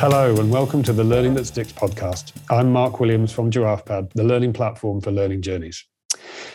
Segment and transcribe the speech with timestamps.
[0.00, 2.32] Hello, and welcome to the Learning That Sticks podcast.
[2.48, 5.84] I'm Mark Williams from GiraffePad, the learning platform for learning journeys.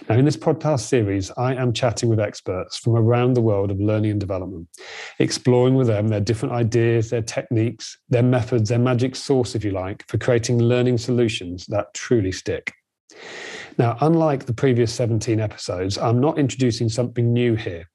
[0.09, 3.79] Now, in this podcast series, I am chatting with experts from around the world of
[3.79, 4.67] learning and development,
[5.19, 9.69] exploring with them their different ideas, their techniques, their methods, their magic sauce, if you
[9.69, 12.73] like, for creating learning solutions that truly stick.
[13.77, 17.87] Now, unlike the previous 17 episodes, I'm not introducing something new here.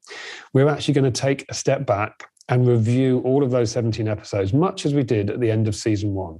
[0.53, 4.53] We're actually going to take a step back and review all of those 17 episodes,
[4.53, 6.37] much as we did at the end of season one.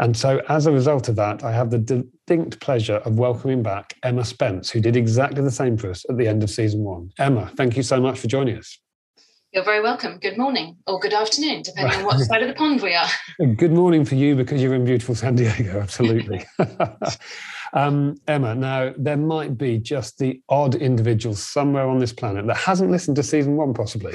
[0.00, 3.94] And so, as a result of that, I have the distinct pleasure of welcoming back
[4.02, 7.10] Emma Spence, who did exactly the same for us at the end of season one.
[7.18, 8.78] Emma, thank you so much for joining us.
[9.52, 10.18] You're very welcome.
[10.18, 13.08] Good morning or good afternoon, depending on what side of the pond we are.
[13.56, 16.44] Good morning for you because you're in beautiful San Diego, absolutely.
[17.72, 22.56] Um, Emma, now there might be just the odd individual somewhere on this planet that
[22.56, 24.14] hasn't listened to season one, possibly.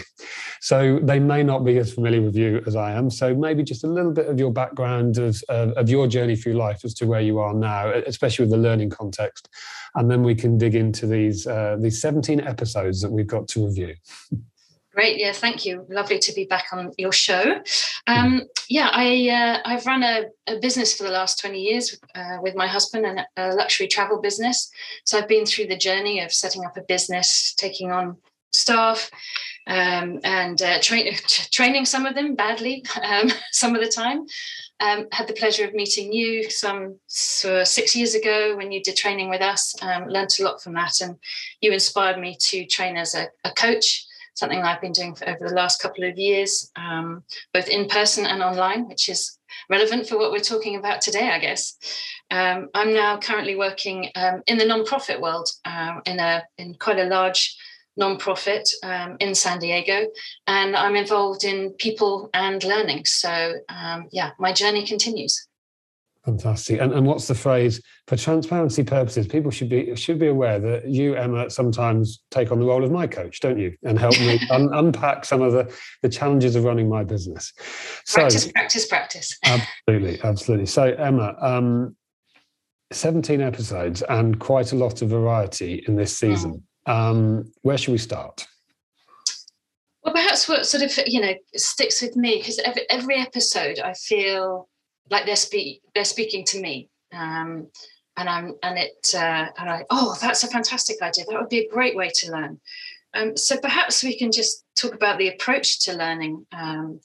[0.62, 3.10] So they may not be as familiar with you as I am.
[3.10, 6.54] So maybe just a little bit of your background of, uh, of your journey through
[6.54, 9.50] life as to where you are now, especially with the learning context.
[9.96, 13.66] And then we can dig into these, uh, these 17 episodes that we've got to
[13.66, 13.96] review.
[14.94, 15.86] Great, yeah, thank you.
[15.90, 17.62] Lovely to be back on your show.
[18.08, 22.40] Um, yeah, I uh, I've run a, a, business for the last twenty years uh,
[22.42, 24.70] with my husband and a luxury travel business.
[25.06, 28.18] So I've been through the journey of setting up a business, taking on
[28.52, 29.10] staff,
[29.66, 31.16] um, and uh, tra-
[31.54, 34.26] training some of them badly um, some of the time.
[34.82, 38.98] Um, had the pleasure of meeting you some so six years ago when you did
[38.98, 39.74] training with us.
[39.82, 41.16] Um, learned a lot from that, and
[41.62, 45.48] you inspired me to train as a, a coach something I've been doing for over
[45.48, 49.38] the last couple of years, um, both in person and online, which is
[49.70, 51.78] relevant for what we're talking about today, I guess.
[52.32, 57.00] Um, I'm now currently working um, in the non-profit world uh, in a in quite
[57.00, 57.58] a large
[57.98, 60.08] non-profit um, in San Diego,
[60.48, 63.06] and I'm involved in people and learning.
[63.06, 65.48] So um, yeah, my journey continues.
[66.26, 66.80] Fantastic.
[66.80, 69.26] And, and what's the phrase for transparency purposes?
[69.26, 72.92] People should be should be aware that you, Emma, sometimes take on the role of
[72.92, 76.64] my coach, don't you, and help me un- unpack some of the, the challenges of
[76.64, 77.52] running my business.
[78.06, 79.40] So, practice, practice, practice.
[79.44, 80.66] Absolutely, absolutely.
[80.68, 81.96] So, Emma, um,
[82.92, 86.64] seventeen episodes and quite a lot of variety in this season.
[86.88, 86.94] Mm.
[86.94, 88.46] Um, where should we start?
[90.04, 93.94] Well, perhaps what sort of you know sticks with me because every every episode I
[93.94, 94.68] feel
[95.12, 96.90] like they're speak they're speaking to me.
[97.14, 97.68] Um,
[98.18, 101.26] and i'm and it uh, and i oh that's a fantastic idea.
[101.30, 102.60] That would be a great way to learn.
[103.14, 107.02] Um, so perhaps we can just talk about the approach to learning um,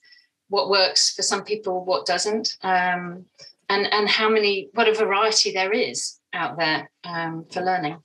[0.49, 3.27] what works for some people what doesn't um,
[3.69, 7.99] and and how many what a variety there is out there um, for learning.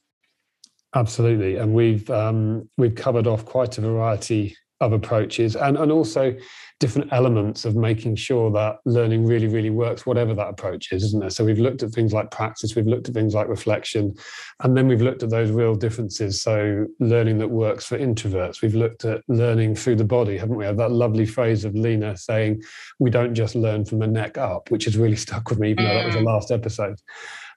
[0.93, 1.55] Absolutely.
[1.55, 6.35] And we've um, we've covered off quite a variety of approaches and and also
[6.81, 11.19] different elements of making sure that learning really, really works, whatever that approach is, isn't
[11.19, 11.29] there?
[11.29, 14.15] So we've looked at things like practice, we've looked at things like reflection,
[14.61, 16.41] and then we've looked at those real differences.
[16.41, 20.65] So learning that works for introverts, we've looked at learning through the body, haven't we?
[20.65, 22.63] That lovely phrase of Lena saying,
[22.97, 25.85] we don't just learn from the neck up, which has really stuck with me, even
[25.85, 26.25] though that was the mm.
[26.25, 26.99] last episode.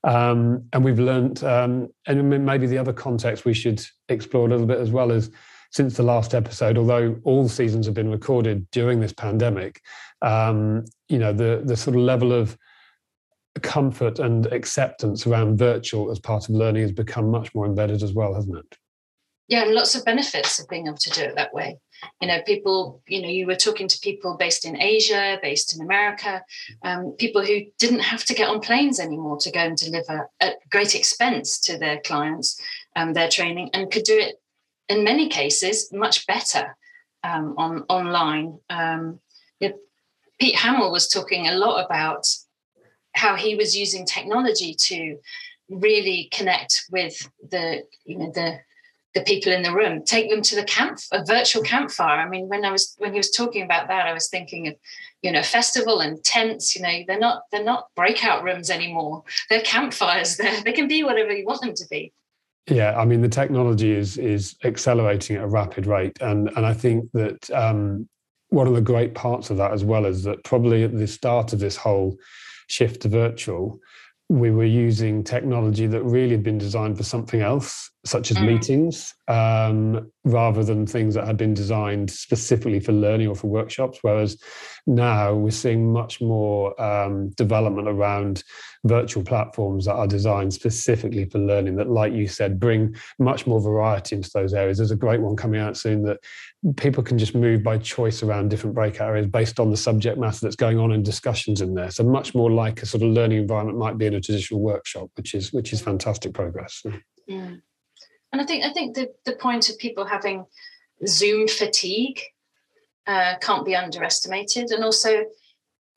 [0.05, 4.67] Um, and we've learned, um, and maybe the other context we should explore a little
[4.67, 5.31] bit as well is
[5.75, 9.83] since the last episode, although all seasons have been recorded during this pandemic,
[10.23, 12.57] um, you know, the the sort of level of
[13.63, 18.13] comfort and acceptance around virtual as part of learning has become much more embedded as
[18.13, 18.79] well, hasn't it?
[19.49, 21.79] Yeah, and lots of benefits of being able to do it that way.
[22.21, 25.83] You know, people, you know, you were talking to people based in Asia, based in
[25.83, 26.43] America,
[26.83, 30.57] um, people who didn't have to get on planes anymore to go and deliver at
[30.71, 32.61] great expense to their clients
[32.97, 34.37] um, their training and could do it
[34.89, 36.77] in many cases much better
[37.23, 38.59] um, on online.
[38.69, 39.21] Um,
[40.39, 42.27] Pete Hamill was talking a lot about
[43.15, 45.19] how he was using technology to
[45.71, 48.59] really connect with the you know the
[49.15, 50.05] the people in the room.
[50.05, 52.21] Take them to the camp a virtual campfire.
[52.21, 54.75] I mean when i was when he was talking about that i was thinking of
[55.23, 59.23] you know festival and tents you know they're not they're not breakout rooms anymore.
[59.49, 60.37] They're campfires.
[60.37, 62.13] They they can be whatever you want them to be
[62.69, 66.73] yeah, I mean the technology is is accelerating at a rapid rate, and and I
[66.73, 68.09] think that um,
[68.49, 71.53] one of the great parts of that as well is that probably at the start
[71.53, 72.17] of this whole
[72.69, 73.81] shift to virtual,
[74.29, 78.47] we were using technology that really had been designed for something else, such as mm.
[78.47, 83.99] meetings, um, rather than things that had been designed specifically for learning or for workshops.
[84.03, 84.39] Whereas
[84.87, 88.43] now we're seeing much more um, development around
[88.85, 93.61] virtual platforms that are designed specifically for learning that like you said bring much more
[93.61, 96.19] variety into those areas there's a great one coming out soon that
[96.77, 100.39] people can just move by choice around different breakout areas based on the subject matter
[100.43, 103.39] that's going on in discussions in there so much more like a sort of learning
[103.39, 106.83] environment might be in a traditional workshop which is which is fantastic progress
[107.27, 107.53] yeah.
[108.35, 110.45] And i think i think the, the point of people having
[111.07, 112.21] zoom fatigue
[113.07, 115.25] uh, can't be underestimated and also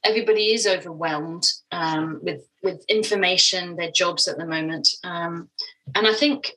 [0.03, 5.49] everybody is overwhelmed um, with with information, their jobs at the moment, um,
[5.95, 6.53] and I think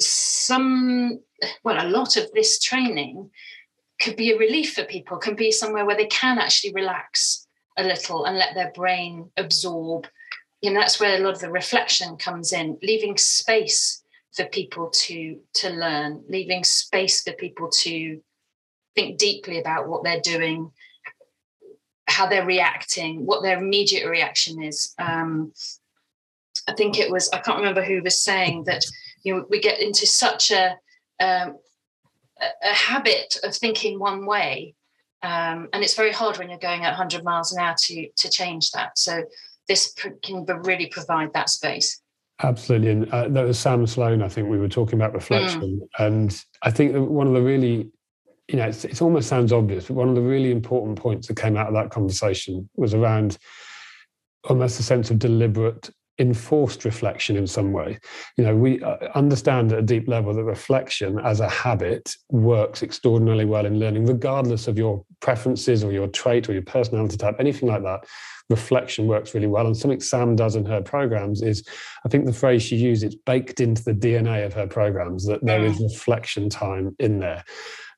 [0.00, 1.20] some,
[1.64, 3.30] well, a lot of this training
[4.00, 5.18] could be a relief for people.
[5.18, 7.46] Can be somewhere where they can actually relax
[7.76, 10.06] a little and let their brain absorb.
[10.60, 13.99] You know, that's where a lot of the reflection comes in, leaving space
[14.32, 18.20] for people to to learn, leaving space for people to
[18.94, 20.70] think deeply about what they're doing
[22.10, 24.94] how they're reacting, what their immediate reaction is.
[24.98, 25.52] Um,
[26.68, 28.84] I think it was I can't remember who was saying that
[29.22, 30.76] you know we get into such a
[31.20, 31.56] um,
[32.40, 34.74] a, habit of thinking one way,
[35.22, 38.28] um, and it's very hard when you're going at 100 miles an hour to to
[38.28, 38.98] change that.
[38.98, 39.24] So
[39.68, 41.99] this can really provide that space.
[42.42, 44.22] Absolutely, and uh, that was Sam Sloan.
[44.22, 46.06] I think we were talking about reflection, mm.
[46.06, 47.90] and I think one of the really
[48.50, 51.36] you know, it's, it almost sounds obvious, but one of the really important points that
[51.36, 53.38] came out of that conversation was around
[54.48, 55.90] almost a sense of deliberate
[56.20, 57.98] enforced reflection in some way.
[58.36, 62.82] You know, we uh, understand at a deep level that reflection as a habit works
[62.82, 67.36] extraordinarily well in learning, regardless of your preferences or your trait or your personality type,
[67.40, 68.04] anything like that.
[68.50, 69.66] Reflection works really well.
[69.66, 71.66] And something Sam does in her programs is,
[72.04, 75.44] I think the phrase she used, it's baked into the DNA of her programs that
[75.44, 77.44] there is reflection time in there.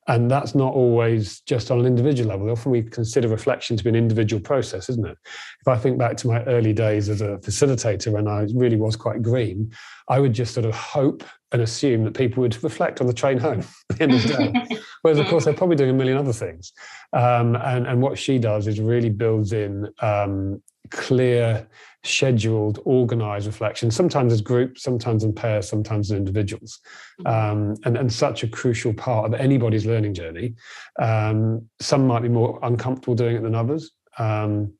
[0.09, 2.51] And that's not always just on an individual level.
[2.51, 5.17] Often we consider reflection to be an individual process, isn't it?
[5.61, 8.97] If I think back to my early days as a facilitator when I really was
[8.97, 9.73] quite green,
[10.09, 11.23] I would just sort of hope
[11.53, 13.61] and assume that people would reflect on the train home
[13.91, 14.79] at the end of the day.
[15.03, 16.73] Whereas, of course, they're probably doing a million other things.
[17.13, 20.63] Um, and, and what she does is really builds in um,
[20.93, 21.67] clear
[22.05, 26.81] scheduled, organized reflection, sometimes as groups, sometimes in pairs, sometimes as individuals.
[27.21, 27.27] Mm-hmm.
[27.27, 30.55] Um, and, and such a crucial part of anybody's learning journey.
[30.99, 34.73] Um, some might be more uncomfortable doing it than others, um,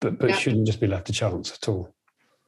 [0.00, 0.36] but, but yeah.
[0.36, 1.94] shouldn't just be left to chance at all.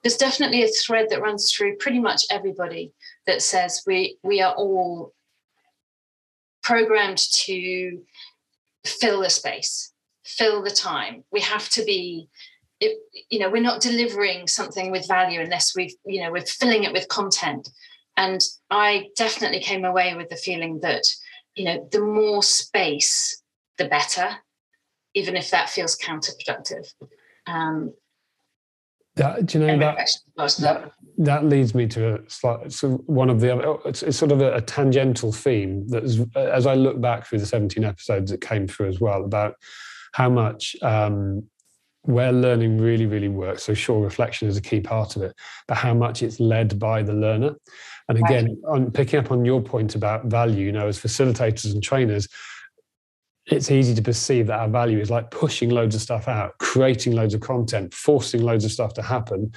[0.02, 2.93] There's definitely a thread that runs through pretty much everybody
[3.26, 5.14] that says we we are all
[6.62, 8.02] programmed to
[8.85, 11.25] fill the space, fill the time.
[11.32, 12.29] We have to be
[12.81, 12.99] it,
[13.31, 16.93] you know we're not delivering something with value unless we've you know we're filling it
[16.93, 17.69] with content.
[18.17, 18.41] And
[18.71, 21.03] i definitely came away with the feeling that
[21.55, 23.43] you know the more space
[23.76, 24.38] the better
[25.15, 26.93] even if that feels counterproductive.
[27.47, 27.94] Um,
[29.17, 33.41] that, do you know that, that, that leads me to a slight, so one of
[33.41, 36.03] the other, it's, it's sort of a, a tangential theme that
[36.37, 39.55] as I look back through the 17 episodes that came through as well about
[40.15, 41.44] how much um,
[42.04, 43.64] where learning really, really works.
[43.64, 45.34] So, sure, reflection is a key part of it,
[45.66, 47.54] but how much it's led by the learner.
[48.08, 48.74] And again, right.
[48.74, 52.28] on picking up on your point about value, you know, as facilitators and trainers,
[53.46, 57.14] it's easy to perceive that our value is like pushing loads of stuff out, creating
[57.14, 59.52] loads of content, forcing loads of stuff to happen,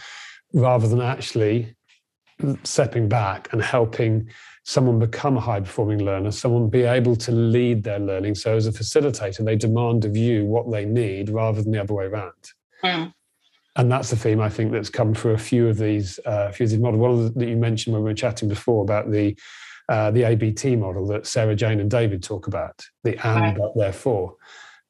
[0.54, 1.76] rather than actually
[2.64, 4.30] stepping back and helping
[4.68, 8.36] someone become a high performing learner, someone be able to lead their learning.
[8.36, 11.94] So, as a facilitator, they demand of you what they need rather than the other
[11.94, 12.34] way around.
[12.84, 13.14] Mm.
[13.78, 16.66] And that's the theme I think that's come through a few of these, uh, few
[16.66, 17.00] of these models.
[17.00, 19.38] One of the, that you mentioned when we were chatting before about the
[19.88, 23.58] uh, the ABT model that Sarah Jane and David talk about, the and right.
[23.58, 24.36] but therefore.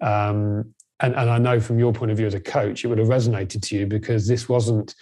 [0.01, 2.98] Um, and, and I know from your point of view as a coach, it would
[2.98, 4.96] have resonated to you because this wasn't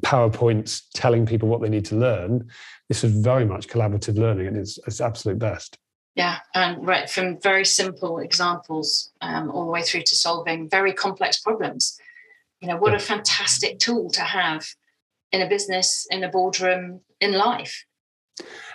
[0.00, 2.48] PowerPoints telling people what they need to learn.
[2.88, 5.78] This is very much collaborative learning and it's, it's absolute best.
[6.14, 10.92] Yeah, and right from very simple examples um, all the way through to solving very
[10.92, 11.96] complex problems.
[12.60, 12.96] You know, what yeah.
[12.96, 14.66] a fantastic tool to have
[15.30, 17.84] in a business, in a boardroom, in life.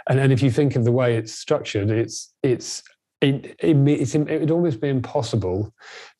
[0.07, 2.81] And and if you think of the way it's structured, it's it's
[3.19, 5.73] it, it, it's, it would almost be impossible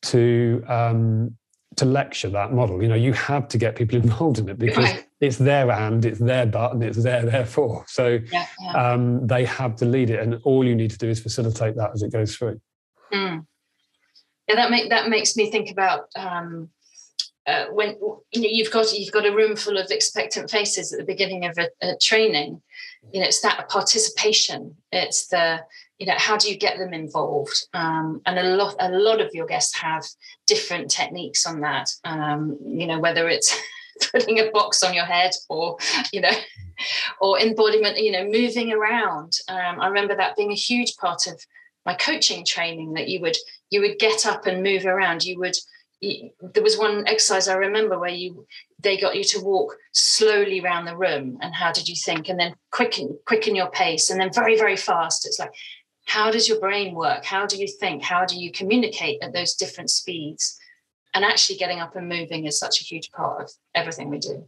[0.03, 1.37] to um,
[1.75, 2.81] to lecture that model.
[2.81, 5.07] You know, you have to get people involved in it because right.
[5.19, 7.85] it's their and, it's their but, and it's their therefore.
[7.87, 8.91] So yeah, yeah.
[8.91, 11.91] Um, they have to lead it, and all you need to do is facilitate that
[11.93, 12.59] as it goes through.
[13.13, 13.45] Mm.
[14.47, 16.69] Yeah, that make that makes me think about um,
[17.45, 17.89] uh, when
[18.31, 21.45] you know you've got you've got a room full of expectant faces at the beginning
[21.45, 22.61] of a, a training
[23.11, 25.59] you know it's that participation it's the
[26.03, 27.65] you know how do you get them involved?
[27.73, 30.03] Um, and a lot a lot of your guests have
[30.45, 31.89] different techniques on that.
[32.03, 33.57] Um, you know whether it's
[34.11, 35.77] putting a box on your head or
[36.11, 36.33] you know
[37.21, 39.31] or embodiment you know moving around.
[39.47, 41.39] Um, i remember that being a huge part of
[41.85, 43.37] my coaching training that you would
[43.69, 45.23] you would get up and move around.
[45.23, 45.55] You would
[46.01, 48.45] there was one exercise I remember where you
[48.77, 52.27] they got you to walk slowly around the room and how did you think?
[52.27, 55.25] And then quicken quicken your pace and then very very fast.
[55.25, 55.53] It's like
[56.05, 59.53] how does your brain work how do you think how do you communicate at those
[59.55, 60.57] different speeds
[61.13, 64.45] and actually getting up and moving is such a huge part of everything we do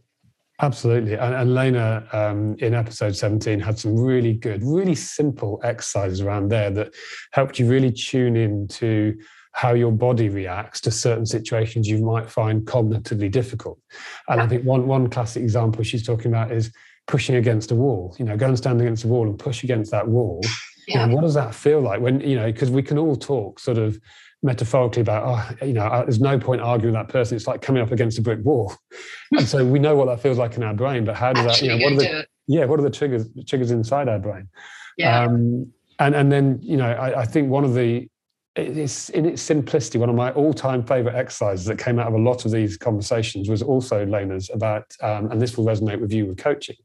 [0.62, 1.14] Absolutely.
[1.14, 6.48] And, and Lena, um, in episode 17, had some really good, really simple exercises around
[6.48, 6.94] there that
[7.32, 9.18] helped you really tune in to
[9.52, 13.78] how your body reacts to certain situations you might find cognitively difficult.
[14.28, 16.72] And I think one, one classic example she's talking about is
[17.06, 18.14] pushing against a wall.
[18.18, 20.40] You know, go and stand against a wall and push against that wall.
[20.86, 21.02] Yeah.
[21.02, 23.58] You know, what does that feel like when, you know, because we can all talk
[23.58, 23.98] sort of
[24.42, 27.36] metaphorically about, oh, you know, there's no point arguing with that person.
[27.36, 28.74] It's like coming up against a brick wall.
[29.32, 31.68] and so we know what that feels like in our brain, but how does Actually,
[31.68, 34.48] that, you know, what are the, yeah, what are the triggers, triggers inside our brain?
[34.96, 35.24] Yeah.
[35.24, 38.08] Um, and, and then, you know, I, I think one of the,
[38.54, 42.18] it's in its simplicity, one of my all-time favorite exercises that came out of a
[42.18, 46.26] lot of these conversations was also Lena's about, um, and this will resonate with you
[46.26, 46.76] with coaching,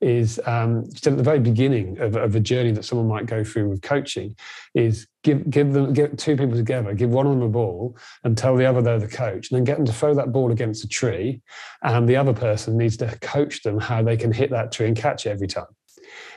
[0.00, 3.68] is um, at the very beginning of, of, a journey that someone might go through
[3.68, 4.36] with coaching,
[4.74, 8.36] is give give them get two people together, give one of them a ball, and
[8.36, 10.84] tell the other they're the coach, and then get them to throw that ball against
[10.84, 11.40] a tree,
[11.82, 14.96] and the other person needs to coach them how they can hit that tree and
[14.96, 15.66] catch it every time.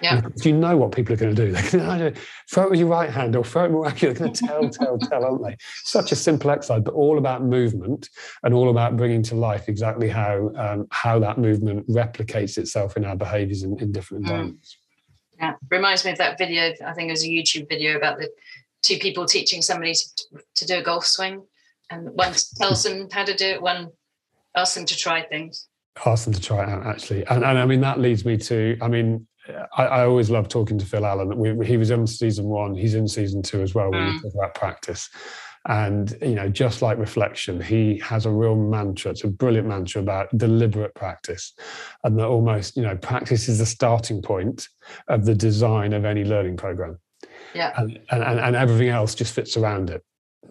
[0.01, 0.21] Yeah.
[0.43, 1.51] You know what people are going to do?
[1.71, 2.21] They're going to
[2.51, 4.17] throw it with your right hand or throw it more accurate.
[4.17, 5.57] They're going to tell, tell, tell, aren't they?
[5.83, 8.09] Such a simple exercise, but all about movement
[8.43, 13.05] and all about bringing to life exactly how um, how that movement replicates itself in
[13.05, 14.27] our behaviours in, in different mm.
[14.27, 14.73] environments.
[14.73, 14.77] Mm.
[15.39, 16.73] Yeah, reminds me of that video.
[16.85, 18.29] I think it was a YouTube video about the
[18.81, 21.43] two people teaching somebody to, to do a golf swing,
[21.91, 23.89] and one tells them how to do it, one
[24.55, 25.67] asks them to try things
[26.05, 28.77] ask them to try it out actually and, and i mean that leads me to
[28.81, 29.25] i mean
[29.77, 31.37] I, I, always love talking to Phil Allen.
[31.37, 32.75] We, he was in season one.
[32.75, 33.91] He's in season two as well.
[33.91, 34.13] When mm.
[34.13, 35.09] we talk about practice,
[35.67, 39.11] and you know, just like reflection, he has a real mantra.
[39.11, 41.53] It's a brilliant mantra about deliberate practice,
[42.03, 44.67] and that almost you know, practice is the starting point
[45.07, 46.99] of the design of any learning program.
[47.53, 50.03] Yeah, and and, and everything else just fits around it.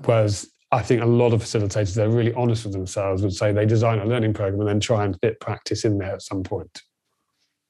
[0.05, 3.67] Whereas I think a lot of facilitators, they're really honest with themselves, would say they
[3.67, 6.83] design a learning program and then try and fit practice in there at some point.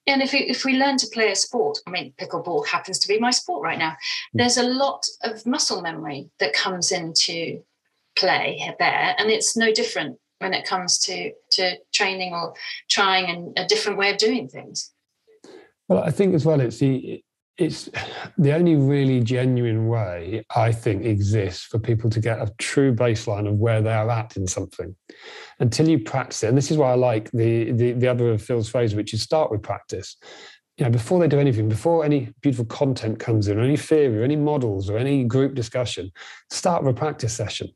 [0.06, 3.08] And if we, if we learn to play a sport, I mean, pickleball happens to
[3.08, 3.90] be my sport right now.
[3.90, 3.96] Mm.
[4.34, 7.62] There's a lot of muscle memory that comes into
[8.16, 12.54] play there, and it's no different when it comes to to training or
[12.88, 14.92] trying and a different way of doing things.
[15.88, 17.22] Well, I think as well, it's the
[17.58, 17.88] it's
[18.36, 23.48] the only really genuine way I think exists for people to get a true baseline
[23.48, 24.94] of where they are at in something.
[25.58, 28.42] Until you practice it, and this is why I like the the, the other of
[28.42, 30.16] Phil's phrase, which is start with practice.
[30.76, 34.18] You know, before they do anything, before any beautiful content comes in, or any theory,
[34.18, 36.10] or any models, or any group discussion,
[36.50, 37.70] start with a practice session.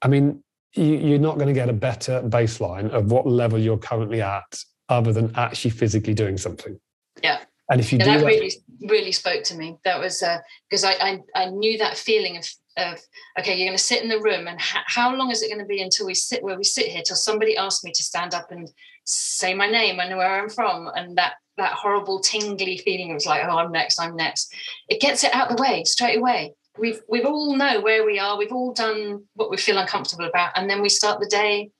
[0.00, 0.42] I mean,
[0.74, 4.64] you, you're not going to get a better baseline of what level you're currently at,
[4.88, 6.80] other than actually physically doing something.
[7.22, 7.40] Yeah.
[7.70, 9.78] And if you yeah, do that, really really spoke to me.
[9.84, 10.22] That was
[10.68, 12.46] because uh, I, I, I knew that feeling of
[12.76, 13.00] of
[13.38, 15.60] okay, you're going to sit in the room, and ha- how long is it going
[15.60, 18.34] to be until we sit where we sit here till somebody asks me to stand
[18.34, 18.70] up and
[19.04, 23.26] say my name and where I'm from, and that that horrible tingly feeling It was
[23.26, 24.54] like, oh, I'm next, I'm next.
[24.88, 26.54] It gets it out the way straight away.
[26.78, 28.38] We've we've all know where we are.
[28.38, 31.70] We've all done what we feel uncomfortable about, and then we start the day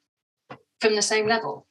[0.81, 1.67] from the same level.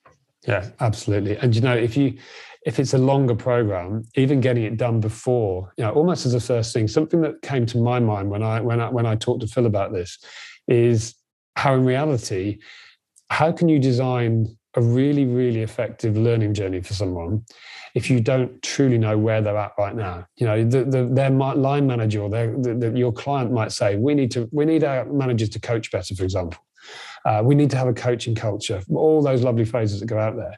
[0.48, 1.38] Yeah, absolutely.
[1.38, 2.18] And you know, if you
[2.66, 6.40] if it's a longer program, even getting it done before, you know, almost as a
[6.40, 9.42] first thing, something that came to my mind when I when I when I talked
[9.42, 10.20] to Phil about this
[10.68, 11.16] is
[11.56, 12.60] how in reality,
[13.30, 17.44] how can you design a really, really effective learning journey for someone
[17.96, 20.28] if you don't truly know where they're at right now.
[20.36, 24.14] You know, the, the, their line manager or their, the, your client might say, "We
[24.14, 26.62] need to, we need our managers to coach better," for example.
[27.26, 28.82] Uh, we need to have a coaching culture.
[28.94, 30.58] All those lovely phrases that go out there.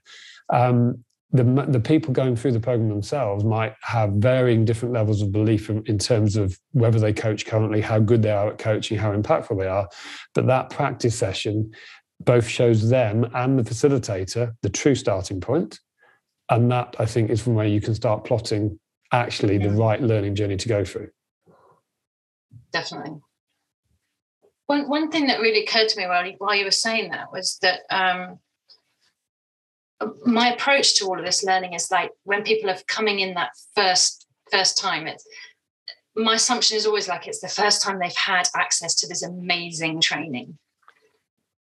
[0.50, 1.04] Um,
[1.34, 5.70] the, the people going through the program themselves might have varying different levels of belief
[5.70, 9.16] in, in, terms of whether they coach currently, how good they are at coaching, how
[9.16, 9.88] impactful they are.
[10.34, 11.72] But that practice session
[12.20, 15.80] both shows them and the facilitator the true starting point.
[16.50, 18.78] And that, I think, is from where you can start plotting
[19.14, 21.10] actually the right learning journey to go through.
[22.74, 23.20] Definitely.
[24.66, 27.32] one one thing that really occurred to me while you, while you were saying that
[27.32, 28.40] was that um,
[30.26, 33.52] my approach to all of this learning is like when people are coming in that
[33.76, 35.26] first first time it's
[36.16, 40.02] my assumption is always like it's the first time they've had access to this amazing
[40.02, 40.58] training.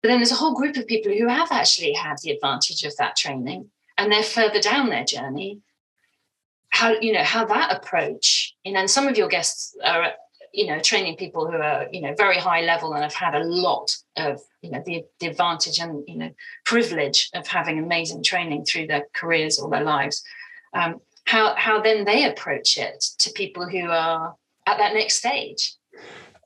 [0.02, 2.96] But then there's a whole group of people who have actually had the advantage of
[2.98, 5.62] that training and they're further down their journey.
[6.70, 10.12] How you know how that approach you know and some of your guests are
[10.56, 13.44] you know training people who are you know very high level and have had a
[13.44, 16.32] lot of you know the, the advantage and you know
[16.66, 20.24] privilege of having amazing training through their careers or their lives
[20.74, 24.36] um, how how then they approach it to people who are
[24.68, 25.76] at that next stage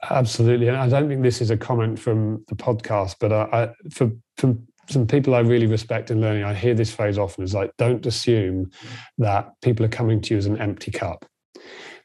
[0.10, 3.70] absolutely and i don't think this is a comment from the podcast but I, I
[3.92, 7.54] for from some people I really respect in learning, I hear this phrase often is
[7.54, 8.72] like, don't assume
[9.20, 11.25] that people are coming to you as an empty cup.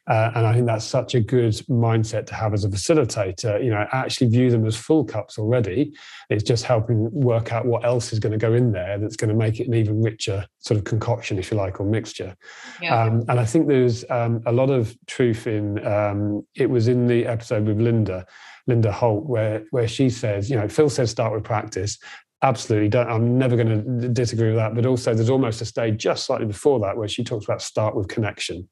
[0.06, 3.62] Uh, and I think that's such a good mindset to have as a facilitator.
[3.62, 5.94] You know, actually view them as full cups already.
[6.28, 9.30] It's just helping work out what else is going to go in there that's going
[9.30, 12.36] to make it an even richer sort of concoction, if you like, or mixture.
[12.82, 13.02] Yeah.
[13.02, 17.06] Um, and I think there's um, a lot of truth in um, it was in
[17.06, 18.26] the episode with Linda.
[18.66, 21.98] Linda Holt, where where she says, you know, Phil says start with practice,
[22.44, 25.96] absolutely don't i'm never going to disagree with that but also there's almost a stage
[25.96, 28.68] just slightly before that where she talks about start with connection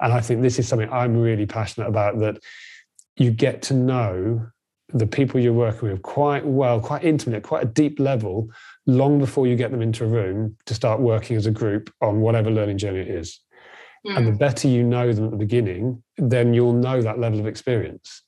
[0.00, 2.38] and i think this is something i'm really passionate about that
[3.16, 4.46] you get to know
[4.92, 8.48] the people you're working with quite well quite intimate quite a deep level
[8.86, 12.20] long before you get them into a room to start working as a group on
[12.20, 13.40] whatever learning journey it is
[14.06, 14.14] mm.
[14.14, 14.36] and the hmm.
[14.36, 18.22] better you know them at the beginning then you'll know that level of experience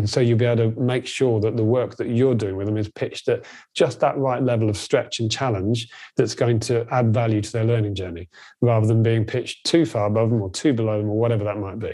[0.00, 2.66] and so you'll be able to make sure that the work that you're doing with
[2.66, 6.86] them is pitched at just that right level of stretch and challenge that's going to
[6.90, 8.30] add value to their learning journey
[8.62, 11.58] rather than being pitched too far above them or too below them or whatever that
[11.58, 11.92] might be.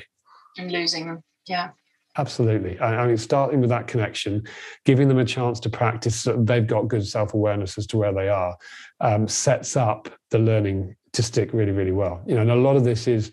[0.56, 1.24] And losing them.
[1.48, 1.70] Yeah.
[2.16, 2.78] Absolutely.
[2.80, 4.44] I, mean, starting with that connection,
[4.84, 8.12] giving them a chance to practice so they've got good self awareness as to where
[8.12, 8.56] they are,
[9.00, 12.22] um, sets up the learning to stick really, really well.
[12.24, 13.32] You know, and a lot of this is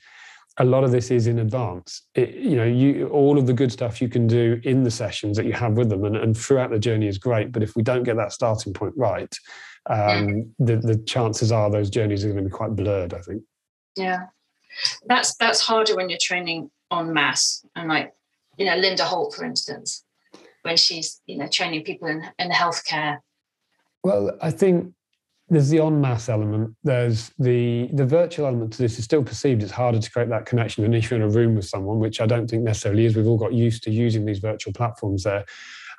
[0.58, 2.04] a lot of this is in advance.
[2.14, 5.38] It, you know, you all of the good stuff you can do in the sessions
[5.38, 7.52] that you have with them, and, and throughout the journey is great.
[7.52, 9.34] But if we don't get that starting point right,
[9.90, 13.14] um, the the chances are those journeys are going to be quite blurred.
[13.14, 13.42] I think.
[13.96, 14.26] Yeah,
[15.08, 18.14] that's that's harder when you're training en masse, and like
[18.58, 20.04] you know Linda Holt, for instance,
[20.62, 23.18] when she's you know training people in in healthcare.
[24.04, 24.94] Well, I think
[25.50, 26.76] there's the on mass element.
[26.84, 29.62] There's the the virtual element to this is still perceived.
[29.62, 32.22] It's harder to create that connection than if you're in a room with someone, which
[32.22, 33.16] I don't think necessarily is.
[33.16, 35.46] We've all got used to using these virtual platforms there,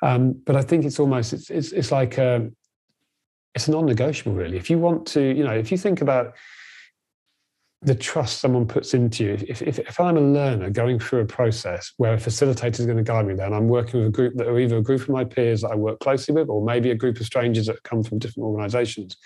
[0.02, 2.56] um, but I think it's almost it's it's, it's like a, um,
[3.54, 4.56] it's non-negotiable really.
[4.56, 6.34] If you want to, you know, if you think about
[7.84, 9.32] the trust someone puts into you.
[9.46, 12.96] If, if, if, I'm a learner going through a process where a facilitator is going
[12.96, 15.02] to guide me there, and I'm working with a group that are either a group
[15.02, 17.82] of my peers that I work closely with, or maybe a group of strangers that
[17.82, 19.16] come from different organizations,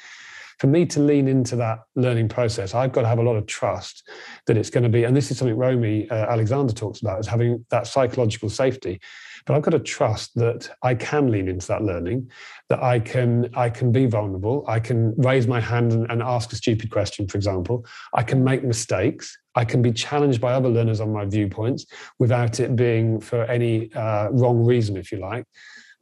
[0.58, 3.46] for me to lean into that learning process, I've got to have a lot of
[3.46, 4.08] trust
[4.46, 7.26] that it's going to be, and this is something Romy uh, Alexander talks about, is
[7.26, 9.00] having that psychological safety.
[9.46, 12.30] But I've got to trust that I can lean into that learning,
[12.68, 16.52] that I can I can be vulnerable, I can raise my hand and, and ask
[16.52, 17.86] a stupid question, for example.
[18.12, 19.38] I can make mistakes.
[19.54, 21.86] I can be challenged by other learners on my viewpoints
[22.18, 25.44] without it being for any uh, wrong reason, if you like.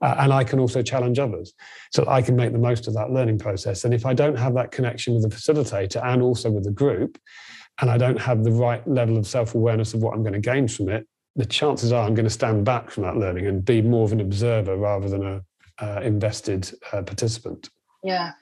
[0.02, 1.54] Uh, and I can also challenge others.
[1.90, 3.84] So I can make the most of that learning process.
[3.84, 7.18] And if I don't have that connection with the facilitator and also with the group,
[7.80, 10.38] and I don't have the right level of self awareness of what I'm going to
[10.38, 13.64] gain from it, the chances are I'm going to stand back from that learning and
[13.64, 15.42] be more of an observer rather than a
[15.78, 17.68] uh, invested uh, participant.
[18.02, 18.32] Yeah,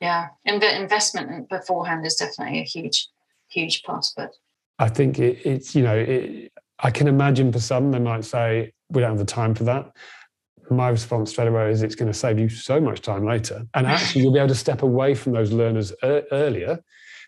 [0.00, 0.28] yeah.
[0.44, 3.08] And the investment beforehand is definitely a huge,
[3.48, 4.36] huge part of it.
[4.78, 8.72] I think it, it's you know it, I can imagine for some they might say
[8.90, 9.92] we don't have the time for that
[10.70, 13.66] my response straight away is it's going to save you so much time later.
[13.74, 16.82] And actually, you'll be able to step away from those learners er- earlier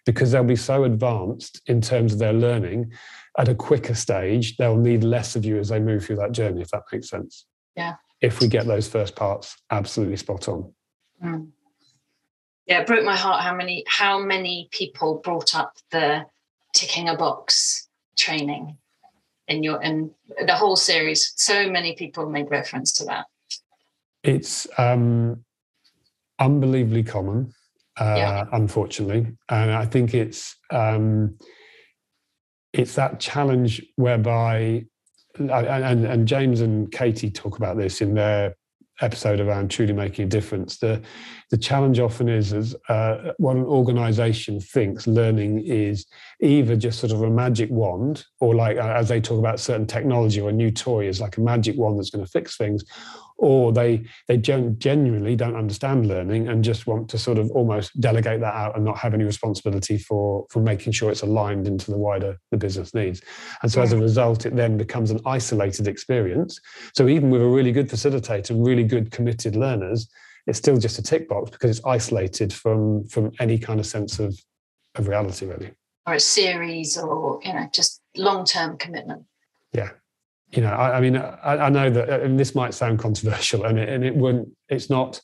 [0.06, 2.92] because they'll be so advanced in terms of their learning
[3.38, 4.56] at a quicker stage.
[4.56, 7.46] They'll need less of you as they move through that journey, if that makes sense.
[7.76, 7.94] Yeah.
[8.20, 10.72] If we get those first parts absolutely spot on.
[11.22, 11.48] Mm.
[12.66, 16.24] Yeah, it broke my heart how many how many people brought up the
[16.72, 18.78] ticking a box training
[19.48, 20.10] in your in
[20.46, 21.32] the whole series.
[21.36, 23.26] So many people made reference to that.
[24.22, 25.44] It's um,
[26.38, 27.52] unbelievably common,
[28.00, 28.44] uh, yeah.
[28.52, 31.36] unfortunately, and I think it's um,
[32.72, 34.84] it's that challenge whereby,
[35.38, 38.56] and, and James and Katie talk about this in their
[39.00, 40.78] episode around truly making a difference.
[40.78, 41.02] The
[41.50, 46.06] the challenge often is as uh, what an organization thinks learning is
[46.40, 49.86] either just sort of a magic wand, or like uh, as they talk about certain
[49.86, 52.84] technology or a new toy is like a magic wand that's going to fix things,
[53.36, 57.98] or they they don't genuinely don't understand learning and just want to sort of almost
[58.00, 61.90] delegate that out and not have any responsibility for for making sure it's aligned into
[61.90, 63.22] the wider the business needs.
[63.62, 66.60] And so as a result it then becomes an isolated experience.
[66.94, 70.08] So even with a really good facilitator really good committed learners
[70.46, 74.18] it's still just a tick box because it's isolated from from any kind of sense
[74.18, 74.38] of
[74.94, 75.72] of reality really.
[76.06, 79.24] Or a series or you know just long-term commitment.
[79.72, 79.90] Yeah
[80.50, 83.78] you know i, I mean I, I, know that and this might sound controversial and
[83.78, 85.20] it, and it wouldn't it's not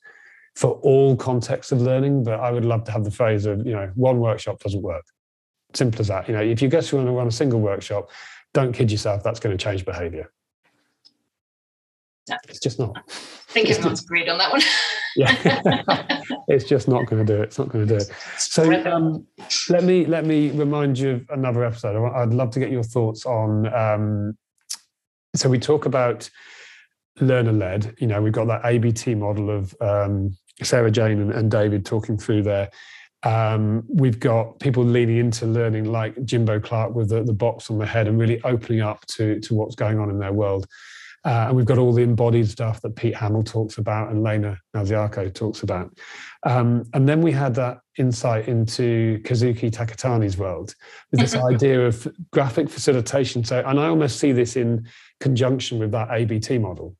[0.56, 3.72] for all contexts of learning but i would love to have the phrase of you
[3.72, 5.04] know one workshop doesn't work.
[5.72, 8.10] Simple as that you know if you go to run a single workshop
[8.52, 10.32] don't kid yourself that's going to change behavior.
[12.28, 12.36] No.
[12.48, 12.96] it's just not.
[12.96, 14.62] I think it's everyone's agreed on that one.
[15.16, 16.16] Yeah.
[16.48, 18.10] It's just not going to do it it's not going to do it.
[18.36, 19.24] So um,
[19.68, 21.96] let me let me remind you of another episode.
[22.12, 24.36] I'd love to get your thoughts on um,
[25.34, 26.28] so we talk about
[27.20, 31.50] learner led you know we've got that abt model of um, sarah jane and, and,
[31.50, 32.70] david talking through there
[33.22, 37.78] um, we've got people leaning into learning like jimbo clark with the, the box on
[37.78, 40.66] the head and really opening up to, to what's going on in their world
[41.24, 44.58] uh, and we've got all the embodied stuff that Pete Hamill talks about and Lena
[44.74, 45.92] Naziako talks about.
[46.44, 50.74] Um, and then we had that insight into Kazuki Takatani's world
[51.10, 53.44] with this idea of graphic facilitation.
[53.44, 54.88] So, and I almost see this in
[55.20, 56.96] conjunction with that ABT model.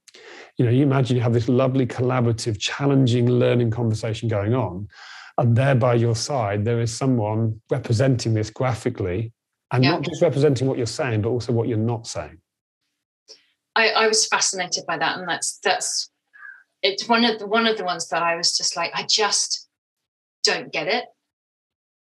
[0.57, 4.89] You know, you imagine you have this lovely collaborative, challenging learning conversation going on,
[5.39, 9.33] and there by your side, there is someone representing this graphically
[9.73, 9.93] and yeah.
[9.93, 12.39] not just representing what you're saying, but also what you're not saying.
[13.77, 16.11] I, I was fascinated by that, and that's that's
[16.83, 19.69] it's one of the one of the ones that I was just like, I just
[20.43, 21.05] don't get it.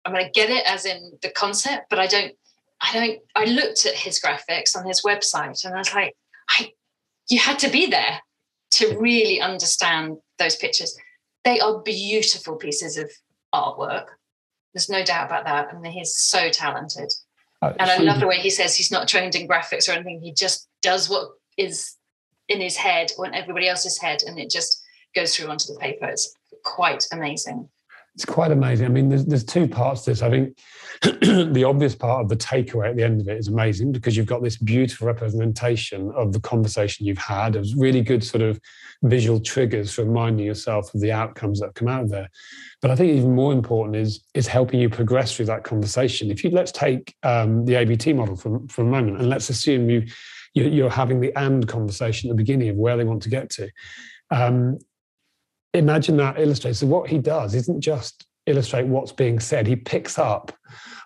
[0.04, 2.34] I mean, I get it as in the concept, but I don't.
[2.80, 3.18] I don't.
[3.34, 6.16] I looked at his graphics on his website, and I was like,
[6.50, 6.72] I,
[7.28, 8.20] you had to be there
[8.72, 10.96] to really understand those pictures.
[11.44, 13.10] They are beautiful pieces of
[13.54, 14.06] artwork.
[14.74, 15.68] There's no doubt about that.
[15.72, 17.12] I mean, he's so talented.
[17.60, 20.20] Uh, and I love the way he says he's not trained in graphics or anything.
[20.20, 21.96] He just does what is
[22.48, 24.82] in his head or in everybody else's head, and it just
[25.14, 26.06] goes through onto the paper.
[26.06, 26.32] It's
[26.64, 27.68] quite amazing.
[28.14, 28.86] It's quite amazing.
[28.86, 30.22] I mean, there's, there's two parts to this.
[30.22, 30.58] I think
[31.02, 34.26] the obvious part of the takeaway at the end of it is amazing because you've
[34.26, 37.54] got this beautiful representation of the conversation you've had.
[37.54, 38.60] Was really good sort of
[39.02, 42.28] visual triggers for reminding yourself of the outcomes that come out of there.
[42.82, 46.30] But I think even more important is is helping you progress through that conversation.
[46.30, 49.88] If you let's take um, the ABT model for, for a moment and let's assume
[49.88, 50.06] you
[50.54, 53.70] you're having the and conversation at the beginning of where they want to get to.
[54.30, 54.78] Um,
[55.74, 56.80] imagine that illustrates.
[56.80, 59.66] So what he does isn't just illustrate what's being said.
[59.66, 60.52] He picks up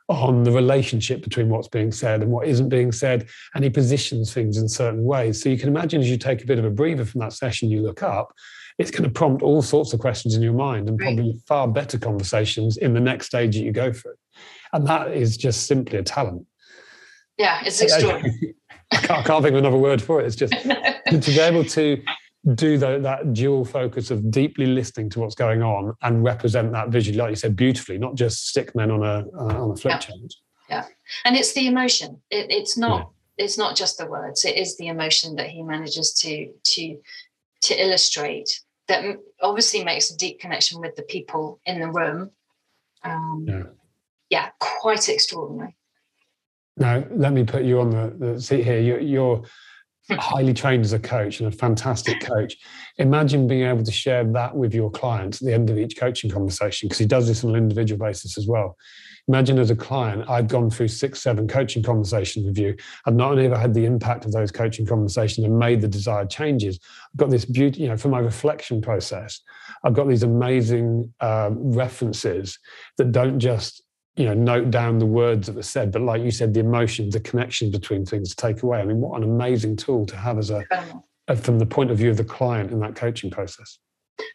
[0.08, 4.32] on the relationship between what's being said and what isn't being said, and he positions
[4.32, 5.42] things in certain ways.
[5.42, 7.70] So you can imagine as you take a bit of a breather from that session,
[7.70, 8.32] you look up,
[8.78, 11.98] it's going to prompt all sorts of questions in your mind and probably far better
[11.98, 14.14] conversations in the next stage that you go through.
[14.72, 16.46] And that is just simply a talent.
[17.36, 18.54] Yeah, it's extraordinary.
[18.90, 20.26] I can't, I can't think of another word for it.
[20.26, 22.02] It's just to be able to
[22.54, 26.88] do the, that dual focus of deeply listening to what's going on and represent that
[26.88, 29.94] visually, like you said, beautifully, not just stick men on a uh, on a flip
[29.94, 29.98] yeah.
[29.98, 30.34] chart.
[30.68, 30.84] Yeah,
[31.24, 32.20] and it's the emotion.
[32.30, 32.98] It, it's not.
[32.98, 33.44] Yeah.
[33.44, 34.44] It's not just the words.
[34.44, 36.98] It is the emotion that he manages to to
[37.62, 38.60] to illustrate.
[38.88, 42.30] That obviously makes a deep connection with the people in the room.
[43.04, 43.62] Um, yeah.
[44.28, 45.76] yeah, quite extraordinary.
[46.76, 48.80] Now, let me put you on the, the seat here.
[48.80, 49.42] You're, you're
[50.18, 52.56] highly trained as a coach and a fantastic coach.
[52.98, 56.30] Imagine being able to share that with your clients at the end of each coaching
[56.30, 58.76] conversation, because he does this on an individual basis as well.
[59.28, 63.30] Imagine as a client, I've gone through six, seven coaching conversations with you, and not
[63.30, 66.80] only have I had the impact of those coaching conversations and made the desired changes,
[67.12, 69.40] I've got this beauty, you know, for my reflection process,
[69.84, 72.58] I've got these amazing uh, references
[72.98, 73.82] that don't just
[74.16, 77.08] you know note down the words that were said but like you said the emotion
[77.10, 78.80] the connection between things to take away.
[78.80, 80.64] I mean what an amazing tool to have as a,
[81.28, 83.78] a from the point of view of the client in that coaching process.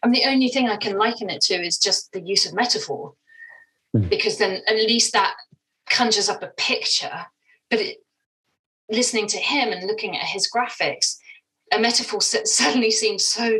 [0.02, 3.14] And the only thing i can liken it to is just the use of metaphor.
[3.96, 4.10] Mm.
[4.10, 5.34] because then at least that
[5.88, 7.24] conjures up a picture
[7.70, 7.96] but it,
[8.90, 11.16] listening to him and looking at his graphics
[11.72, 13.58] a metaphor suddenly seems so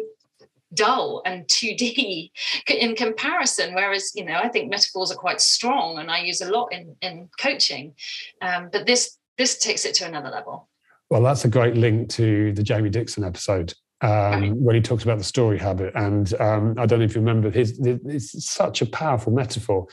[0.74, 2.30] dull and 2D
[2.68, 3.74] in comparison.
[3.74, 6.96] Whereas, you know, I think metaphors are quite strong and I use a lot in,
[7.00, 7.94] in coaching.
[8.42, 10.68] Um, but this this takes it to another level.
[11.10, 14.52] Well, that's a great link to the Jamie Dixon episode um, right.
[14.54, 15.92] when he talks about the story habit.
[15.94, 19.86] And um, I don't know if you remember his, it's such a powerful metaphor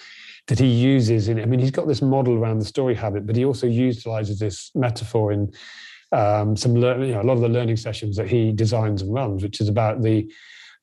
[0.47, 3.35] that he uses in, I mean, he's got this model around the story habit, but
[3.35, 5.51] he also utilizes this metaphor in
[6.11, 9.13] um, some learn, you know, a lot of the learning sessions that he designs and
[9.13, 10.29] runs, which is about the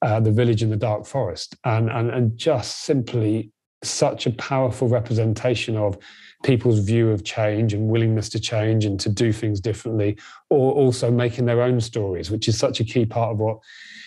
[0.02, 3.50] uh, the village in the dark forest, and, and and just simply
[3.84, 5.98] such a powerful representation of
[6.44, 10.18] people's view of change and willingness to change and to do things differently,
[10.50, 13.58] or also making their own stories, which is such a key part of what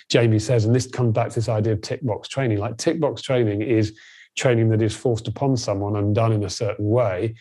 [0.09, 0.65] Jamie says.
[0.65, 2.57] And this comes back to this idea of tick box training.
[2.57, 3.97] Like tick box training is
[4.37, 7.35] training that is forced upon someone and done in a certain way.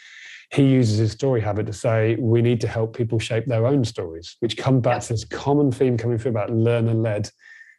[0.53, 3.85] He uses his story habit to say we need to help people shape their own
[3.85, 7.31] stories, which come back to this common theme coming through about learner led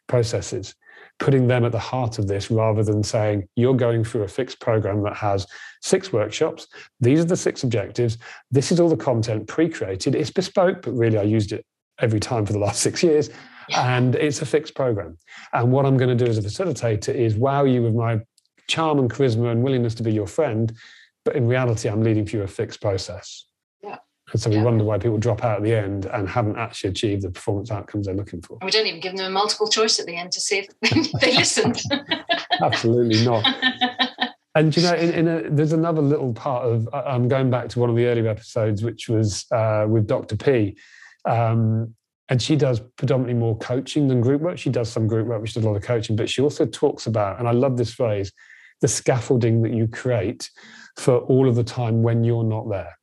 [0.06, 0.74] processes
[1.18, 4.60] putting them at the heart of this rather than saying you're going through a fixed
[4.60, 5.46] program that has
[5.82, 6.66] six workshops.
[7.00, 8.18] These are the six objectives.
[8.50, 10.14] This is all the content pre created.
[10.14, 11.64] It's bespoke, but really I used it
[12.00, 13.30] every time for the last six years.
[13.76, 15.16] And it's a fixed program.
[15.52, 18.20] And what I'm going to do as a facilitator is wow you with my
[18.68, 20.72] charm and charisma and willingness to be your friend.
[21.24, 23.44] But in reality, I'm leading through a fixed process.
[24.32, 24.64] And so we yeah.
[24.64, 28.06] wonder why people drop out at the end and haven't actually achieved the performance outcomes
[28.06, 28.58] they're looking for.
[28.60, 31.12] And we don't even give them a multiple choice at the end to see if
[31.20, 31.80] they listened.
[32.60, 33.44] Absolutely not.
[34.56, 36.88] And you know, in, in a, there's another little part of.
[36.94, 40.34] I'm going back to one of the earlier episodes, which was uh, with Dr.
[40.34, 40.78] P,
[41.26, 41.94] um,
[42.30, 44.56] and she does predominantly more coaching than group work.
[44.56, 47.06] She does some group work, which does a lot of coaching, but she also talks
[47.06, 48.32] about, and I love this phrase,
[48.80, 50.48] the scaffolding that you create
[50.96, 52.96] for all of the time when you're not there.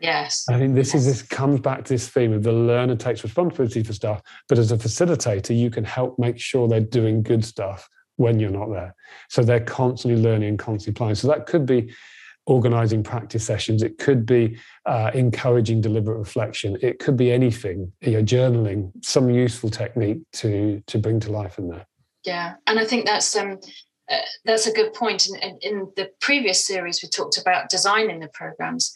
[0.00, 0.46] Yes.
[0.48, 1.02] I think this yes.
[1.02, 4.58] is this comes back to this theme of the learner takes responsibility for stuff, but
[4.58, 8.70] as a facilitator, you can help make sure they're doing good stuff when you're not
[8.70, 8.94] there.
[9.28, 11.14] So they're constantly learning and constantly applying.
[11.14, 11.92] So that could be
[12.46, 13.82] organizing practice sessions.
[13.82, 16.76] It could be uh, encouraging deliberate reflection.
[16.82, 21.58] It could be anything, you know, journaling, some useful technique to to bring to life
[21.58, 21.86] in there.
[22.24, 23.58] Yeah, and I think that's um,
[24.10, 25.28] uh, that's a good point.
[25.28, 28.92] In, in, in, the previous series, we talked about designing the programs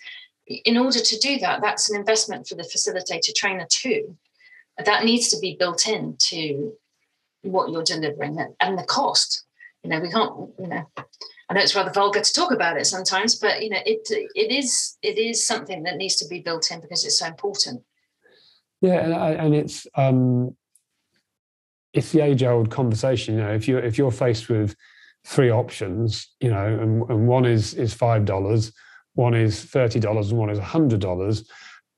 [0.47, 4.17] in order to do that, that's an investment for the facilitator trainer too.
[4.85, 6.73] That needs to be built in to
[7.43, 9.45] what you're delivering and the cost.
[9.83, 10.87] You know, we can't, you know,
[11.49, 14.51] I know it's rather vulgar to talk about it sometimes, but you know, it it
[14.51, 17.83] is it is something that needs to be built in because it's so important.
[18.81, 20.57] Yeah, and, I, and it's um,
[21.93, 23.37] it's the age old conversation.
[23.37, 24.75] You know, if you're if you're faced with
[25.25, 28.73] three options, you know, and, and one is is five dollars,
[29.15, 31.45] one is $30 and one is $100,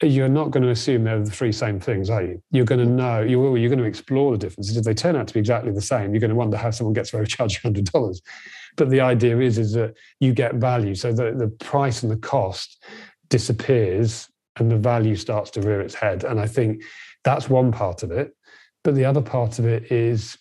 [0.02, 2.42] you're not going to assume they're the three same things, are you?
[2.50, 4.76] You're going to know, you will, you're going to explore the differences.
[4.76, 6.92] If they turn out to be exactly the same, you're going to wonder how someone
[6.92, 8.20] gets away with charging $100.
[8.76, 10.94] But the idea is, is that you get value.
[10.94, 12.84] So the, the price and the cost
[13.30, 16.24] disappears and the value starts to rear its head.
[16.24, 16.82] And I think
[17.24, 18.36] that's one part of it.
[18.84, 20.36] But the other part of it is